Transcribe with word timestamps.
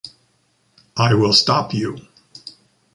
I 0.97 1.13
will 1.13 1.31
stop 1.31 1.75
you. 1.75 1.99